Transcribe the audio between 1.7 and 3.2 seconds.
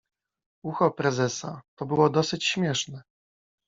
To było dosyć śmieszne.